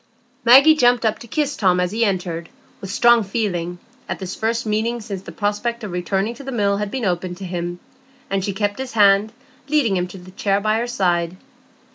Maggie 0.43 0.73
jumped 0.75 1.05
up 1.05 1.19
to 1.19 1.27
kiss 1.27 1.55
Tom 1.55 1.79
as 1.79 1.91
he 1.91 2.03
entered, 2.03 2.49
with 2.81 2.89
strong 2.89 3.21
feeling, 3.23 3.77
at 4.09 4.17
this 4.17 4.33
first 4.33 4.65
meeting 4.65 4.99
since 4.99 5.21
the 5.21 5.31
prospect 5.31 5.83
of 5.83 5.91
returning 5.91 6.33
to 6.33 6.43
the 6.43 6.51
Mill 6.51 6.77
had 6.77 6.89
been 6.89 7.05
opened 7.05 7.37
to 7.37 7.45
him; 7.45 7.79
and 8.27 8.43
she 8.43 8.51
kept 8.51 8.79
his 8.79 8.93
hand, 8.93 9.31
leading 9.67 9.95
him 9.95 10.07
to 10.07 10.17
the 10.17 10.31
chair 10.31 10.59
by 10.59 10.79
her 10.79 10.87
side. 10.87 11.37